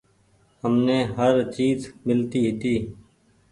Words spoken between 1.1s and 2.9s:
هر چئيز ملتي هيتي۔